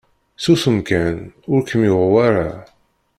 [0.43, 1.17] Susem kan
[1.51, 2.49] ur d kem-yuɣ wara.